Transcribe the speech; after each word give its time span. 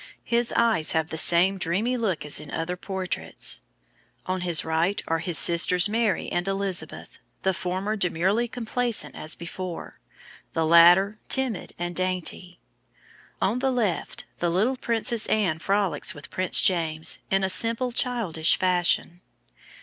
His 0.25 0.51
eyes 0.53 0.93
have 0.93 1.11
the 1.11 1.15
same 1.17 1.59
dreamy 1.59 1.95
look 1.95 2.25
as 2.25 2.39
in 2.39 2.49
other 2.49 2.75
portraits. 2.75 3.61
On 4.25 4.41
his 4.41 4.65
right 4.65 4.99
are 5.07 5.19
his 5.19 5.37
sisters 5.37 5.87
Mary 5.87 6.27
and 6.31 6.47
Elizabeth, 6.47 7.19
the 7.43 7.53
former 7.53 7.95
demurely 7.95 8.47
complacent 8.47 9.13
as 9.13 9.35
before, 9.35 9.99
the 10.53 10.65
latter 10.65 11.19
timid 11.29 11.73
and 11.77 11.95
dainty. 11.95 12.59
On 13.39 13.59
the 13.59 13.71
left 13.71 14.25
the 14.39 14.49
little 14.49 14.75
Princess 14.75 15.27
Anne 15.29 15.59
frolics 15.59 16.15
with 16.15 16.31
Prince 16.31 16.63
James 16.63 17.19
in 17.29 17.47
simple 17.47 17.91
childish 17.91 18.57
fashion. 18.57 19.21